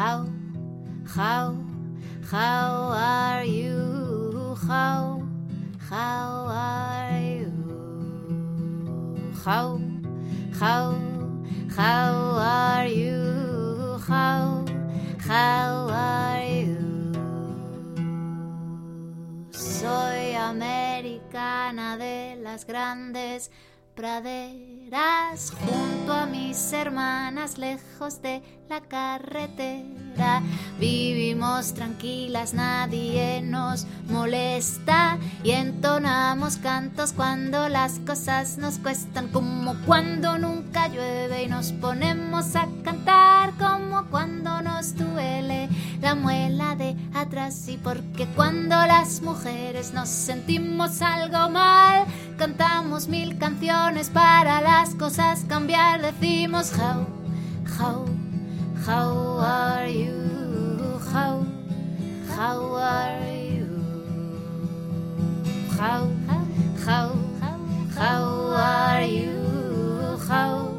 How, 0.00 0.24
how, 1.14 1.62
how 2.30 2.90
are 2.96 3.44
you? 3.44 4.56
How, 4.66 5.28
how 5.90 6.46
are 6.48 7.20
you? 7.20 7.52
How, 9.44 9.78
how, 10.58 10.96
how 11.76 12.14
are 12.38 12.86
you? 12.86 14.00
How, 14.08 14.64
how 15.18 15.88
are 15.90 16.44
you? 16.48 17.12
Soy 19.50 20.34
americana 20.34 21.98
de 21.98 22.36
las 22.42 22.64
grandes 22.64 23.50
junto 25.66 26.12
a 26.12 26.24
mis 26.24 26.72
hermanas, 26.72 27.58
lejos 27.58 28.22
de 28.22 28.42
la 28.68 28.80
carretera. 28.80 30.42
Vivimos 30.78 31.74
tranquilas, 31.74 32.54
nadie 32.54 33.42
nos 33.42 33.86
molesta 34.08 35.18
y 35.44 35.50
entonamos 35.50 36.56
cantos 36.56 37.12
cuando 37.12 37.68
las 37.68 37.98
cosas 38.00 38.56
nos 38.56 38.78
cuestan, 38.78 39.28
como 39.28 39.74
cuando 39.84 40.38
nunca 40.38 40.88
llueve 40.88 41.44
y 41.44 41.48
nos 41.48 41.72
ponemos 41.72 42.56
a 42.56 42.66
cantar, 42.82 43.52
como 43.58 44.06
cuando 44.06 44.62
nos 44.62 44.96
duele 44.96 45.68
la 46.00 46.14
muela 46.14 46.74
de 46.74 46.96
atrás 47.14 47.68
y 47.68 47.76
porque 47.76 48.26
cuando 48.34 48.74
las 48.86 49.20
mujeres 49.20 49.92
nos 49.92 50.08
sentimos 50.08 51.02
algo 51.02 51.50
mal, 51.50 52.06
cantamos 52.40 53.06
mil 53.06 53.36
canciones 53.36 54.08
para 54.08 54.62
las 54.62 54.94
cosas 54.94 55.44
cambiar, 55.46 56.00
decimos 56.00 56.72
how, 56.72 57.06
how, 57.78 58.06
how 58.86 59.40
are 59.40 59.92
you, 59.92 60.98
how, 61.12 61.44
how 62.34 62.76
are 62.76 63.46
you, 63.46 63.66
how, 65.78 66.08
how, 66.86 67.14
how 67.94 68.54
are 68.56 69.06
you, 69.06 70.16
how, 70.26 70.72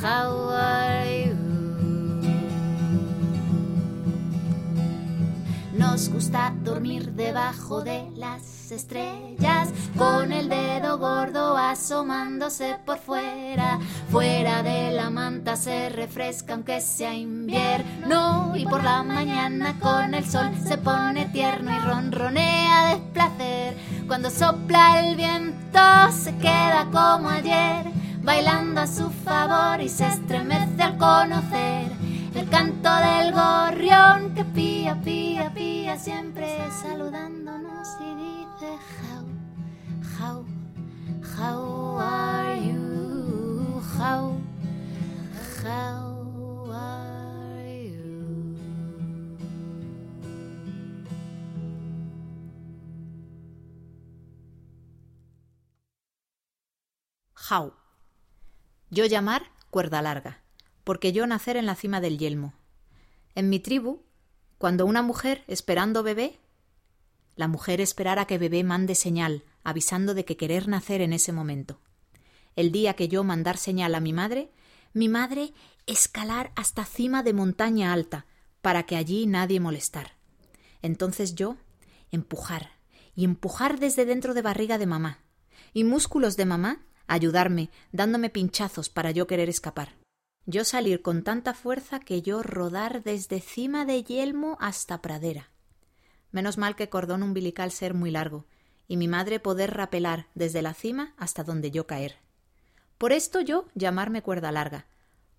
how 0.00 0.48
are 0.52 1.26
you. 1.26 1.34
Nos 5.76 6.08
gusta 6.08 6.54
dormir 6.62 7.14
debajo 7.14 7.82
de 7.82 8.08
las 8.14 8.70
estrellas, 8.70 9.70
con 9.96 10.32
el 10.32 10.48
dedo 10.48 10.73
gordo 10.98 11.56
asomándose 11.56 12.76
por 12.84 12.98
fuera. 12.98 13.78
Fuera 14.10 14.62
de 14.62 14.92
la 14.92 15.10
manta 15.10 15.56
se 15.56 15.88
refresca 15.88 16.54
aunque 16.54 16.80
sea 16.80 17.14
invierno. 17.14 18.52
Y 18.56 18.64
por 18.64 18.82
la 18.82 19.02
mañana 19.02 19.78
con 19.80 20.14
el 20.14 20.24
sol 20.24 20.50
se 20.66 20.78
pone 20.78 21.26
tierno 21.26 21.74
y 21.74 21.78
ronronea 21.78 22.86
de 22.88 22.96
placer. 23.12 23.76
Cuando 24.06 24.30
sopla 24.30 25.00
el 25.00 25.16
viento 25.16 25.80
se 26.12 26.36
queda 26.36 26.88
como 26.92 27.30
ayer, 27.30 27.86
bailando 28.22 28.82
a 28.82 28.86
su 28.86 29.10
favor 29.10 29.80
y 29.80 29.88
se 29.88 30.06
estremece 30.06 30.82
al 30.82 30.98
conocer 30.98 32.04
el 32.34 32.48
canto 32.48 32.90
del 32.96 33.32
gorrión 33.32 34.34
que 34.34 34.44
pía, 34.44 35.00
pía, 35.00 35.52
pía, 35.54 35.96
siempre 35.96 36.58
saludándonos 36.82 37.88
y 38.00 38.14
dice 38.16 38.78
how, 39.00 40.34
how, 40.36 40.44
how 41.36 41.96
are 41.98 42.56
you, 42.56 43.80
how, 43.98 44.38
how 45.62 46.70
are 46.70 47.68
you. 47.84 48.56
How. 57.34 57.74
Yo 58.90 59.06
llamar 59.06 59.42
cuerda 59.70 60.02
larga, 60.02 60.38
porque 60.84 61.12
yo 61.12 61.26
nacer 61.26 61.56
en 61.56 61.66
la 61.66 61.74
cima 61.74 62.00
del 62.00 62.18
yelmo. 62.18 62.54
En 63.34 63.48
mi 63.48 63.58
tribu, 63.58 64.04
cuando 64.58 64.86
una 64.86 65.02
mujer 65.02 65.42
esperando 65.48 66.04
bebé, 66.04 66.38
la 67.34 67.48
mujer 67.48 67.80
esperara 67.80 68.26
que 68.26 68.38
bebé 68.38 68.62
mande 68.62 68.94
señal, 68.94 69.42
avisando 69.64 70.14
de 70.14 70.24
que 70.24 70.36
querer 70.36 70.68
nacer 70.68 71.00
en 71.00 71.12
ese 71.12 71.32
momento. 71.32 71.80
El 72.54 72.70
día 72.70 72.94
que 72.94 73.08
yo 73.08 73.24
mandar 73.24 73.56
señal 73.56 73.94
a 73.94 74.00
mi 74.00 74.12
madre, 74.12 74.50
mi 74.92 75.08
madre 75.08 75.52
escalar 75.86 76.52
hasta 76.54 76.84
cima 76.84 77.22
de 77.22 77.32
montaña 77.32 77.92
alta, 77.92 78.26
para 78.62 78.84
que 78.84 78.96
allí 78.96 79.26
nadie 79.26 79.60
molestar. 79.60 80.16
Entonces 80.82 81.34
yo 81.34 81.56
empujar, 82.10 82.70
y 83.16 83.24
empujar 83.24 83.78
desde 83.78 84.04
dentro 84.04 84.34
de 84.34 84.42
barriga 84.42 84.78
de 84.78 84.86
mamá, 84.86 85.18
y 85.72 85.84
músculos 85.84 86.36
de 86.36 86.46
mamá 86.46 86.86
ayudarme, 87.06 87.70
dándome 87.92 88.30
pinchazos 88.30 88.88
para 88.88 89.10
yo 89.10 89.26
querer 89.26 89.48
escapar. 89.48 89.96
Yo 90.46 90.64
salir 90.64 91.02
con 91.02 91.22
tanta 91.22 91.54
fuerza 91.54 92.00
que 92.00 92.22
yo 92.22 92.42
rodar 92.42 93.02
desde 93.02 93.40
cima 93.40 93.84
de 93.84 94.02
yelmo 94.02 94.56
hasta 94.60 95.00
pradera. 95.00 95.50
Menos 96.32 96.58
mal 96.58 96.76
que 96.76 96.88
cordón 96.88 97.22
umbilical 97.22 97.70
ser 97.70 97.94
muy 97.94 98.10
largo, 98.10 98.46
y 98.88 98.96
mi 98.96 99.08
madre 99.08 99.40
poder 99.40 99.74
rapelar 99.74 100.26
desde 100.34 100.62
la 100.62 100.74
cima 100.74 101.14
hasta 101.16 101.44
donde 101.44 101.70
yo 101.70 101.86
caer. 101.86 102.16
Por 102.98 103.12
esto 103.12 103.40
yo 103.40 103.66
llamarme 103.74 104.22
cuerda 104.22 104.52
larga, 104.52 104.86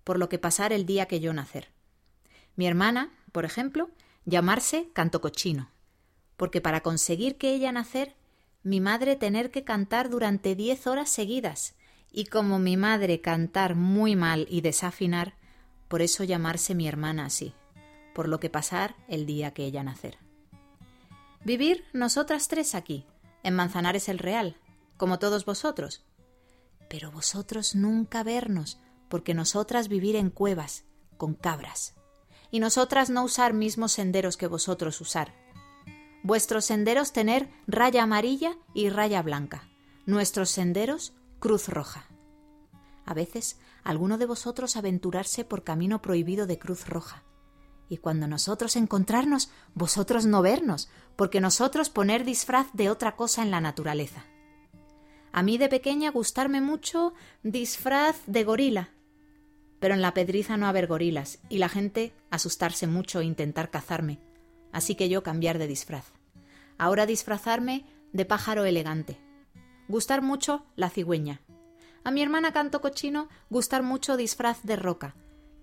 por 0.03 0.19
lo 0.19 0.29
que 0.29 0.39
pasar 0.39 0.73
el 0.73 0.85
día 0.85 1.07
que 1.07 1.19
yo 1.19 1.33
nacer. 1.33 1.69
Mi 2.55 2.67
hermana, 2.67 3.11
por 3.31 3.45
ejemplo, 3.45 3.89
llamarse 4.25 4.89
canto 4.93 5.21
cochino, 5.21 5.69
porque 6.37 6.61
para 6.61 6.81
conseguir 6.81 7.37
que 7.37 7.53
ella 7.53 7.71
nacer, 7.71 8.15
mi 8.63 8.81
madre 8.81 9.15
tener 9.15 9.51
que 9.51 9.63
cantar 9.63 10.09
durante 10.09 10.55
diez 10.55 10.87
horas 10.87 11.09
seguidas, 11.09 11.75
y 12.11 12.25
como 12.25 12.59
mi 12.59 12.77
madre 12.77 13.21
cantar 13.21 13.75
muy 13.75 14.15
mal 14.15 14.47
y 14.49 14.61
desafinar, 14.61 15.35
por 15.87 16.01
eso 16.01 16.23
llamarse 16.23 16.73
mi 16.73 16.87
hermana 16.87 17.25
así, 17.25 17.53
por 18.13 18.27
lo 18.27 18.39
que 18.39 18.49
pasar 18.49 18.95
el 19.07 19.25
día 19.25 19.53
que 19.53 19.65
ella 19.65 19.83
nacer. 19.83 20.17
Vivir 21.43 21.83
nosotras 21.93 22.47
tres 22.47 22.73
aquí, 22.73 23.05
en 23.45 23.55
Manzanares 23.55 24.09
el 24.09 24.17
Real, 24.17 24.57
como 24.97 25.19
todos 25.19 25.45
vosotros. 25.45 26.03
Pero 26.89 27.11
vosotros 27.11 27.75
nunca 27.75 28.23
vernos, 28.23 28.79
porque 29.07 29.35
nosotras 29.35 29.87
vivir 29.87 30.15
en 30.15 30.31
cuevas, 30.31 30.83
con 31.17 31.35
cabras. 31.35 31.93
Y 32.49 32.59
nosotras 32.59 33.11
no 33.11 33.23
usar 33.23 33.53
mismos 33.53 33.91
senderos 33.91 34.35
que 34.35 34.47
vosotros 34.47 34.99
usar. 34.99 35.33
Vuestros 36.23 36.65
senderos 36.65 37.13
tener 37.13 37.49
raya 37.67 38.01
amarilla 38.01 38.57
y 38.73 38.89
raya 38.89 39.21
blanca. 39.21 39.69
Nuestros 40.07 40.49
senderos 40.49 41.13
cruz 41.39 41.67
roja. 41.69 42.07
A 43.05 43.13
veces 43.13 43.59
alguno 43.83 44.17
de 44.17 44.25
vosotros 44.25 44.75
aventurarse 44.75 45.45
por 45.45 45.63
camino 45.63 46.01
prohibido 46.01 46.47
de 46.47 46.57
cruz 46.57 46.87
roja. 46.87 47.24
Y 47.89 47.97
cuando 47.97 48.27
nosotros 48.27 48.75
encontrarnos, 48.75 49.49
vosotros 49.73 50.25
no 50.25 50.41
vernos, 50.41 50.89
porque 51.15 51.41
nosotros 51.41 51.89
poner 51.89 52.25
disfraz 52.25 52.67
de 52.73 52.89
otra 52.89 53.15
cosa 53.15 53.43
en 53.43 53.51
la 53.51 53.61
naturaleza. 53.61 54.25
A 55.31 55.43
mí 55.43 55.57
de 55.57 55.69
pequeña 55.69 56.11
gustarme 56.11 56.61
mucho 56.61 57.13
disfraz 57.43 58.15
de 58.25 58.43
gorila, 58.43 58.89
pero 59.79 59.93
en 59.93 60.01
la 60.01 60.13
pedriza 60.13 60.57
no 60.57 60.67
haber 60.67 60.87
gorilas 60.87 61.39
y 61.49 61.57
la 61.57 61.69
gente 61.69 62.13
asustarse 62.31 62.87
mucho 62.87 63.19
e 63.19 63.25
intentar 63.25 63.69
cazarme, 63.69 64.19
así 64.71 64.95
que 64.95 65.09
yo 65.09 65.23
cambiar 65.23 65.57
de 65.57 65.67
disfraz. 65.67 66.13
Ahora 66.77 67.05
disfrazarme 67.05 67.85
de 68.13 68.25
pájaro 68.25 68.65
elegante. 68.65 69.19
Gustar 69.87 70.21
mucho 70.21 70.65
la 70.75 70.89
cigüeña. 70.89 71.41
A 72.03 72.11
mi 72.11 72.21
hermana 72.21 72.53
canto 72.53 72.81
cochino 72.81 73.29
gustar 73.49 73.83
mucho 73.83 74.17
disfraz 74.17 74.63
de 74.63 74.75
roca, 74.75 75.15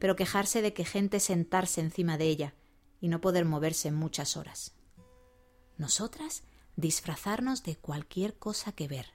pero 0.02 0.16
quejarse 0.16 0.62
de 0.62 0.75
que 0.75 0.84
gente 0.84 1.20
sentarse 1.20 1.81
encima 1.81 2.19
de 2.19 2.25
ella 2.25 2.54
y 3.00 3.06
no 3.06 3.20
poder 3.20 3.44
moverse 3.44 3.87
en 3.87 3.94
muchas 3.94 4.37
horas. 4.37 4.75
Nosotras 5.78 6.43
disfrazarnos 6.75 7.62
de 7.62 7.76
cualquier 7.76 8.37
cosa 8.37 8.72
que 8.72 8.88
ver, 8.88 9.14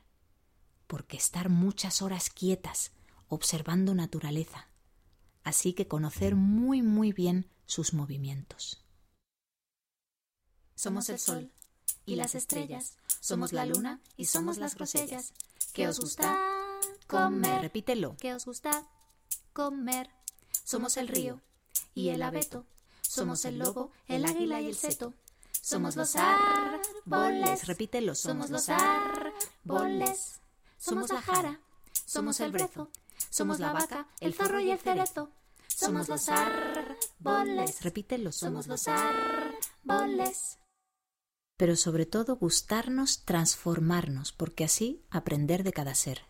porque 0.87 1.17
estar 1.17 1.49
muchas 1.49 2.01
horas 2.01 2.29
quietas, 2.29 2.93
observando 3.27 3.95
naturaleza, 3.95 4.69
así 5.43 5.73
que 5.73 5.89
conocer 5.89 6.35
muy 6.35 6.81
muy 6.81 7.11
bien 7.11 7.51
sus 7.65 7.93
movimientos. 7.93 8.87
Somos 10.75 11.09
el 11.09 11.19
sol 11.19 11.51
y 12.05 12.15
las 12.15 12.33
estrellas, 12.33 12.95
somos 13.19 13.51
la 13.51 13.65
luna 13.65 13.99
y 14.15 14.23
somos 14.23 14.57
las 14.57 14.75
grosellas. 14.75 15.33
¿Qué 15.73 15.89
os 15.89 15.99
gusta 15.99 16.39
comer? 17.07 17.61
Repítelo. 17.61 18.15
¿Qué 18.21 18.33
os 18.33 18.45
gusta 18.45 18.87
comer? 19.51 20.16
Somos 20.67 20.97
el 20.97 21.07
río 21.07 21.39
y 21.95 22.09
el 22.09 22.21
abeto, 22.21 22.65
somos 22.99 23.45
el 23.45 23.57
lobo, 23.57 23.89
el 24.09 24.25
águila 24.25 24.59
y 24.59 24.67
el 24.67 24.75
seto. 24.75 25.13
Somos 25.61 25.95
los 25.95 26.17
árboles, 26.17 27.65
Repítelo. 27.65 28.15
somos 28.15 28.49
los 28.49 28.67
árboles. 28.67 30.41
Somos 30.77 31.09
la 31.09 31.21
jara, 31.21 31.61
somos 32.05 32.41
el 32.41 32.51
brezo, 32.51 32.89
somos 33.29 33.59
la 33.61 33.71
vaca, 33.71 34.07
el 34.19 34.33
zorro 34.33 34.59
y 34.59 34.71
el 34.71 34.77
cerezo. 34.77 35.31
somos 35.69 36.09
los 36.09 36.27
árboles. 36.27 37.81
Repítelo, 37.81 38.33
Somos 38.33 38.67
los 38.67 38.89
árboles. 38.89 40.57
Pero 41.55 41.77
sobre 41.77 42.05
todo 42.05 42.35
gustarnos 42.35 43.23
transformarnos, 43.23 44.33
porque 44.33 44.65
así 44.65 45.01
aprender 45.11 45.63
de 45.63 45.71
cada 45.71 45.95
ser. 45.95 46.23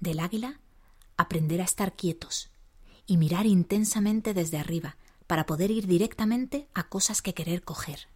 Del 0.00 0.20
águila, 0.20 0.60
aprender 1.16 1.62
a 1.62 1.64
estar 1.64 1.96
quietos 1.96 2.51
y 3.12 3.18
mirar 3.18 3.44
intensamente 3.44 4.32
desde 4.32 4.56
arriba 4.56 4.96
para 5.26 5.44
poder 5.44 5.70
ir 5.70 5.86
directamente 5.86 6.66
a 6.72 6.84
cosas 6.84 7.20
que 7.20 7.34
querer 7.34 7.62
coger. 7.62 8.08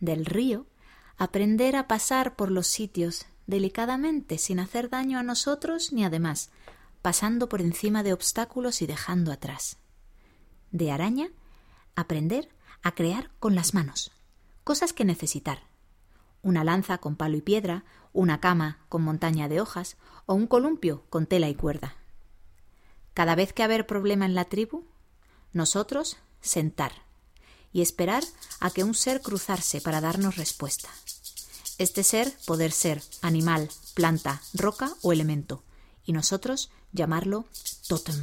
Del 0.00 0.26
río, 0.26 0.66
aprender 1.16 1.76
a 1.76 1.88
pasar 1.88 2.36
por 2.36 2.50
los 2.50 2.66
sitios 2.66 3.24
delicadamente, 3.46 4.36
sin 4.36 4.60
hacer 4.60 4.90
daño 4.90 5.18
a 5.18 5.22
nosotros 5.22 5.94
ni 5.94 6.04
además, 6.04 6.50
pasando 7.00 7.48
por 7.48 7.62
encima 7.62 8.02
de 8.02 8.12
obstáculos 8.12 8.82
y 8.82 8.86
dejando 8.86 9.32
atrás. 9.32 9.78
De 10.72 10.92
araña, 10.92 11.30
aprender 11.94 12.50
a 12.82 12.94
crear 12.94 13.30
con 13.40 13.54
las 13.54 13.72
manos, 13.72 14.12
cosas 14.62 14.92
que 14.92 15.06
necesitar. 15.06 15.62
Una 16.42 16.64
lanza 16.64 16.98
con 16.98 17.16
palo 17.16 17.38
y 17.38 17.40
piedra, 17.40 17.86
una 18.12 18.40
cama 18.40 18.76
con 18.90 19.00
montaña 19.00 19.48
de 19.48 19.62
hojas 19.62 19.96
o 20.26 20.34
un 20.34 20.46
columpio 20.46 21.04
con 21.08 21.24
tela 21.24 21.48
y 21.48 21.54
cuerda. 21.54 21.96
Cada 23.16 23.34
vez 23.34 23.54
que 23.54 23.62
haber 23.62 23.86
problema 23.86 24.26
en 24.26 24.34
la 24.34 24.44
tribu, 24.44 24.84
nosotros 25.54 26.18
sentar 26.42 26.92
y 27.72 27.80
esperar 27.80 28.22
a 28.60 28.68
que 28.68 28.84
un 28.84 28.92
ser 28.92 29.22
cruzarse 29.22 29.80
para 29.80 30.02
darnos 30.02 30.36
respuesta. 30.36 30.90
Este 31.78 32.04
ser 32.04 32.30
poder 32.44 32.72
ser 32.72 33.02
animal, 33.22 33.70
planta, 33.94 34.42
roca 34.52 34.92
o 35.00 35.14
elemento, 35.14 35.62
y 36.04 36.12
nosotros 36.12 36.70
llamarlo 36.92 37.46
totem. 37.88 38.20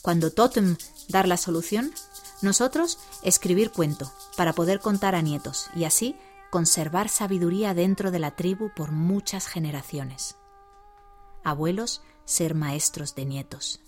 Cuando 0.00 0.30
totem 0.30 0.76
dar 1.08 1.26
la 1.26 1.36
solución, 1.36 1.92
nosotros 2.40 3.00
escribir 3.24 3.72
cuento 3.72 4.12
para 4.36 4.52
poder 4.52 4.78
contar 4.78 5.16
a 5.16 5.22
nietos 5.22 5.70
y 5.74 5.86
así 5.86 6.14
conservar 6.52 7.08
sabiduría 7.08 7.74
dentro 7.74 8.12
de 8.12 8.20
la 8.20 8.36
tribu 8.36 8.70
por 8.76 8.92
muchas 8.92 9.48
generaciones. 9.48 10.36
Abuelos 11.42 12.00
ser 12.28 12.54
maestros 12.54 13.14
de 13.14 13.24
nietos. 13.24 13.80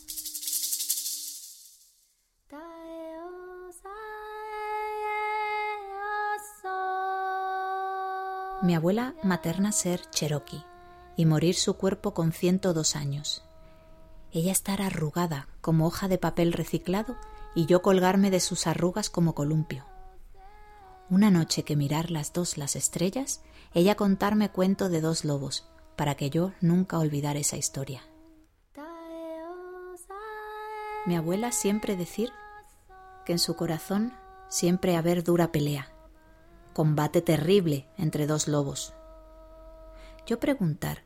Mi 8.62 8.74
abuela 8.74 9.14
materna 9.22 9.72
ser 9.72 10.00
Cherokee 10.10 10.64
y 11.16 11.26
morir 11.26 11.54
su 11.54 11.74
cuerpo 11.74 12.14
con 12.14 12.32
102 12.32 12.96
años. 12.96 13.44
Ella 14.32 14.52
estar 14.52 14.80
arrugada 14.80 15.46
como 15.60 15.86
hoja 15.86 16.08
de 16.08 16.16
papel 16.16 16.54
reciclado 16.54 17.18
y 17.54 17.66
yo 17.66 17.82
colgarme 17.82 18.30
de 18.30 18.40
sus 18.40 18.66
arrugas 18.66 19.10
como 19.10 19.34
columpio. 19.34 19.84
Una 21.10 21.30
noche 21.30 21.62
que 21.62 21.76
mirar 21.76 22.10
las 22.10 22.32
dos 22.32 22.56
las 22.56 22.74
estrellas, 22.74 23.42
ella 23.74 23.96
contarme 23.96 24.50
cuento 24.50 24.88
de 24.88 25.02
dos 25.02 25.26
lobos, 25.26 25.66
para 25.94 26.14
que 26.14 26.30
yo 26.30 26.52
nunca 26.62 26.98
olvidar 26.98 27.36
esa 27.36 27.58
historia. 27.58 28.00
Mi 31.06 31.16
abuela 31.16 31.50
siempre 31.50 31.96
decir 31.96 32.30
que 33.24 33.32
en 33.32 33.38
su 33.38 33.56
corazón 33.56 34.12
siempre 34.48 34.96
haber 34.96 35.24
dura 35.24 35.50
pelea, 35.50 35.90
combate 36.74 37.22
terrible 37.22 37.88
entre 37.96 38.26
dos 38.26 38.48
lobos. 38.48 38.94
Yo 40.26 40.38
preguntar, 40.38 41.04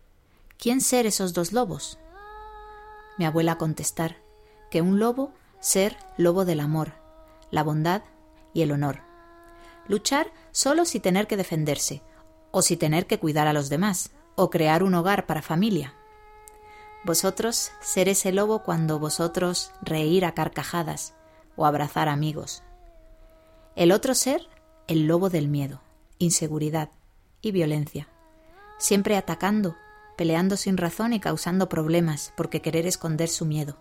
¿quién 0.59 0.81
ser 0.81 1.07
esos 1.07 1.33
dos 1.33 1.53
lobos? 1.53 1.99
Mi 3.19 3.25
abuela 3.25 3.57
contestar, 3.57 4.17
que 4.71 4.83
un 4.83 4.99
lobo 4.99 5.33
ser 5.61 5.97
lobo 6.17 6.45
del 6.45 6.61
amor, 6.61 6.93
la 7.51 7.63
bondad 7.63 8.03
y 8.53 8.63
el 8.63 8.73
honor. 8.73 9.01
Luchar 9.87 10.33
solo 10.51 10.85
si 10.85 10.99
tener 10.99 11.29
que 11.29 11.37
defenderse, 11.37 12.03
o 12.51 12.63
si 12.63 12.77
tener 12.77 13.07
que 13.07 13.21
cuidar 13.21 13.47
a 13.47 13.53
los 13.53 13.69
demás, 13.69 14.11
o 14.35 14.51
crear 14.51 14.83
un 14.83 14.95
hogar 14.95 15.27
para 15.27 15.43
familia. 15.43 15.95
Vosotros 17.05 17.71
ser 17.81 18.09
ese 18.09 18.33
lobo 18.33 18.63
cuando 18.63 18.99
vosotros 18.99 19.73
reír 19.83 20.25
a 20.25 20.33
carcajadas 20.33 21.15
o 21.55 21.67
abrazar 21.67 22.09
amigos. 22.09 22.63
El 23.77 23.93
otro 23.93 24.15
ser 24.15 24.49
el 24.87 25.07
lobo 25.07 25.29
del 25.29 25.49
miedo, 25.49 25.83
inseguridad 26.19 26.91
y 27.43 27.53
violencia, 27.53 28.09
siempre 28.79 29.17
atacando, 29.17 29.77
peleando 30.17 30.57
sin 30.57 30.79
razón 30.79 31.13
y 31.13 31.21
causando 31.21 31.69
problemas 31.69 32.33
porque 32.37 32.63
querer 32.63 32.87
esconder 32.87 33.29
su 33.29 33.45
miedo. 33.45 33.77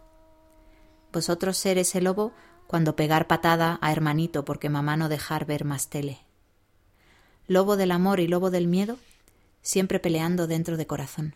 Vosotros 1.14 1.58
ser 1.58 1.78
ese 1.78 2.02
lobo 2.02 2.34
cuando 2.68 2.96
pegar 2.96 3.28
patada 3.28 3.80
a 3.82 3.92
hermanito 3.92 4.44
porque 4.44 4.70
mamá 4.70 4.98
no 4.98 5.08
dejar 5.08 5.46
ver 5.46 5.64
más 5.64 5.88
tele. 5.88 6.20
Lobo 7.48 7.78
del 7.78 7.92
amor 7.92 8.20
y 8.20 8.28
lobo 8.28 8.50
del 8.50 8.68
miedo, 8.68 8.98
siempre 9.62 10.00
peleando 10.00 10.48
dentro 10.48 10.76
de 10.76 10.88
corazón. 10.88 11.36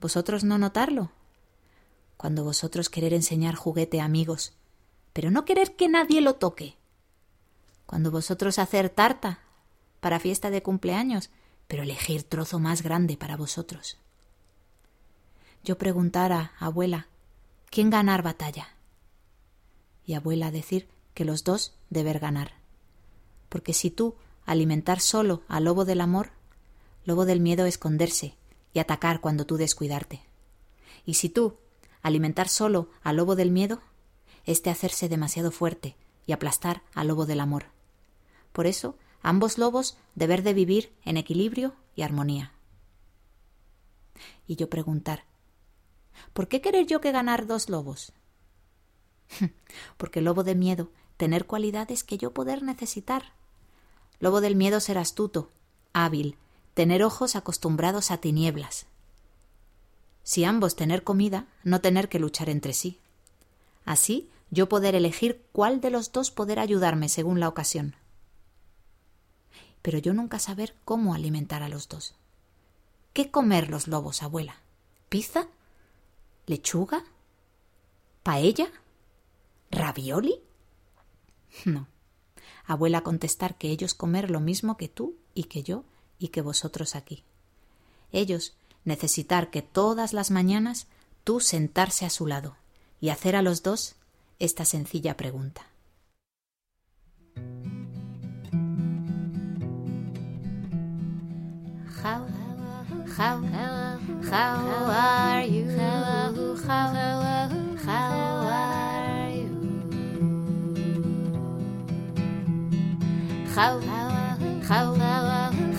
¿Vosotros 0.00 0.44
no 0.44 0.58
notarlo? 0.58 1.10
Cuando 2.16 2.44
vosotros 2.44 2.88
querer 2.88 3.14
enseñar 3.14 3.54
juguete 3.54 4.00
a 4.00 4.04
amigos, 4.04 4.52
pero 5.12 5.30
no 5.30 5.44
querer 5.44 5.76
que 5.76 5.88
nadie 5.88 6.20
lo 6.20 6.34
toque, 6.34 6.76
cuando 7.86 8.10
vosotros 8.10 8.58
hacer 8.58 8.90
tarta 8.90 9.40
para 10.00 10.20
fiesta 10.20 10.50
de 10.50 10.62
cumpleaños, 10.62 11.30
pero 11.68 11.82
elegir 11.82 12.24
trozo 12.24 12.58
más 12.58 12.82
grande 12.82 13.16
para 13.16 13.36
vosotros. 13.36 13.98
Yo 15.62 15.78
preguntara, 15.78 16.52
abuela, 16.58 17.08
¿quién 17.70 17.90
ganar 17.90 18.22
batalla? 18.22 18.68
Y 20.04 20.14
abuela 20.14 20.50
decir 20.50 20.88
que 21.14 21.24
los 21.24 21.44
dos 21.44 21.74
deber 21.88 22.18
ganar. 22.18 22.52
Porque 23.48 23.72
si 23.72 23.90
tú 23.90 24.16
alimentar 24.44 25.00
solo 25.00 25.42
al 25.48 25.64
lobo 25.64 25.84
del 25.84 26.00
amor, 26.00 26.32
lobo 27.04 27.24
del 27.24 27.40
miedo 27.40 27.64
esconderse 27.64 28.34
y 28.74 28.80
atacar 28.80 29.22
cuando 29.22 29.46
tú 29.46 29.56
descuidarte. 29.56 30.20
Y 31.06 31.14
si 31.14 31.30
tú 31.30 31.56
alimentar 32.02 32.48
solo 32.48 32.90
al 33.02 33.16
lobo 33.16 33.36
del 33.36 33.50
miedo, 33.50 33.80
este 34.44 34.68
hacerse 34.68 35.08
demasiado 35.08 35.50
fuerte 35.50 35.96
y 36.26 36.32
aplastar 36.32 36.82
al 36.92 37.08
lobo 37.08 37.24
del 37.24 37.40
amor. 37.40 37.66
Por 38.52 38.66
eso, 38.66 38.98
ambos 39.22 39.56
lobos 39.56 39.96
deber 40.14 40.42
de 40.42 40.52
vivir 40.52 40.92
en 41.04 41.16
equilibrio 41.16 41.74
y 41.94 42.02
armonía. 42.02 42.52
Y 44.46 44.56
yo 44.56 44.68
preguntar, 44.68 45.24
¿por 46.32 46.48
qué 46.48 46.60
querer 46.60 46.86
yo 46.86 47.00
que 47.00 47.12
ganar 47.12 47.46
dos 47.46 47.70
lobos? 47.70 48.12
Porque 49.96 50.20
lobo 50.20 50.44
de 50.44 50.54
miedo, 50.54 50.90
tener 51.16 51.46
cualidades 51.46 52.04
que 52.04 52.18
yo 52.18 52.34
poder 52.34 52.62
necesitar. 52.62 53.32
Lobo 54.18 54.40
del 54.40 54.56
miedo 54.56 54.80
ser 54.80 54.98
astuto, 54.98 55.50
hábil, 55.92 56.36
tener 56.74 57.02
ojos 57.02 57.36
acostumbrados 57.36 58.10
a 58.10 58.18
tinieblas. 58.18 58.86
Si 60.22 60.44
ambos 60.44 60.76
tener 60.76 61.04
comida, 61.04 61.46
no 61.64 61.80
tener 61.80 62.08
que 62.08 62.18
luchar 62.18 62.48
entre 62.48 62.72
sí. 62.72 62.98
Así 63.84 64.30
yo 64.50 64.68
poder 64.68 64.94
elegir 64.94 65.44
cuál 65.52 65.80
de 65.80 65.90
los 65.90 66.12
dos 66.12 66.30
poder 66.30 66.58
ayudarme 66.58 67.08
según 67.08 67.40
la 67.40 67.48
ocasión 67.48 67.96
pero 69.84 69.98
yo 69.98 70.14
nunca 70.14 70.38
saber 70.38 70.74
cómo 70.86 71.12
alimentar 71.12 71.62
a 71.62 71.68
los 71.68 71.90
dos. 71.90 72.14
¿Qué 73.12 73.30
comer 73.30 73.68
los 73.68 73.86
lobos, 73.86 74.22
abuela? 74.22 74.56
¿Pizza? 75.10 75.46
¿Lechuga? 76.46 77.04
¿Paella? 78.22 78.72
¿Ravioli? 79.70 80.40
No. 81.66 81.86
Abuela 82.64 83.02
contestar 83.02 83.58
que 83.58 83.68
ellos 83.68 83.92
comer 83.92 84.30
lo 84.30 84.40
mismo 84.40 84.78
que 84.78 84.88
tú 84.88 85.18
y 85.34 85.44
que 85.44 85.62
yo 85.62 85.84
y 86.24 86.28
que 86.28 86.40
vosotros 86.40 86.96
aquí. 86.96 87.22
Ellos 88.10 88.54
necesitar 88.86 89.50
que 89.50 89.60
todas 89.60 90.14
las 90.14 90.30
mañanas 90.30 90.86
tú 91.22 91.38
sentarse 91.38 92.06
a 92.06 92.10
su 92.10 92.26
lado 92.26 92.56
y 92.98 93.10
hacer 93.10 93.36
a 93.36 93.42
los 93.42 93.62
dos 93.62 93.96
esta 94.38 94.64
sencilla 94.64 95.18
pregunta. 95.18 95.66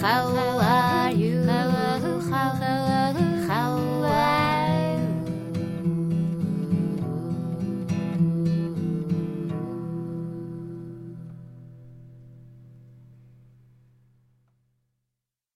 Hello. 0.06 0.95